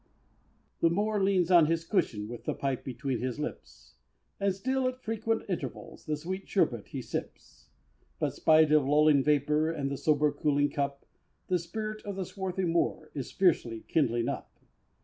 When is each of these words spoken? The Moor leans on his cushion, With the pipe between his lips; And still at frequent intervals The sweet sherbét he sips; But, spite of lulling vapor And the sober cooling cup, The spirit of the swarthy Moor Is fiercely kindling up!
The 0.79 0.89
Moor 0.89 1.21
leans 1.21 1.51
on 1.51 1.67
his 1.67 1.85
cushion, 1.85 2.27
With 2.27 2.45
the 2.45 2.55
pipe 2.55 2.83
between 2.83 3.19
his 3.19 3.39
lips; 3.39 3.93
And 4.39 4.51
still 4.51 4.87
at 4.87 4.99
frequent 4.99 5.43
intervals 5.47 6.05
The 6.05 6.17
sweet 6.17 6.47
sherbét 6.47 6.87
he 6.87 7.03
sips; 7.03 7.69
But, 8.17 8.33
spite 8.33 8.71
of 8.71 8.87
lulling 8.87 9.21
vapor 9.23 9.69
And 9.69 9.91
the 9.91 9.97
sober 9.97 10.31
cooling 10.31 10.71
cup, 10.71 11.05
The 11.49 11.59
spirit 11.59 12.01
of 12.03 12.15
the 12.15 12.25
swarthy 12.25 12.65
Moor 12.65 13.11
Is 13.13 13.29
fiercely 13.31 13.83
kindling 13.87 14.27
up! 14.27 14.49